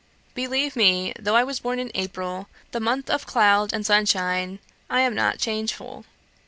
"Believe 0.33 0.75
me, 0.75 1.13
though 1.19 1.35
I 1.35 1.43
was 1.43 1.59
born 1.59 1.77
in 1.77 1.91
April, 1.93 2.49
the 2.71 2.79
month 2.79 3.07
of 3.07 3.27
cloud 3.27 3.71
and 3.71 3.85
sunshine, 3.85 4.57
I 4.89 5.01
am 5.01 5.13
not 5.13 5.37
changeful. 5.37 6.05